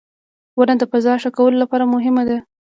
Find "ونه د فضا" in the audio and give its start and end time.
0.57-1.13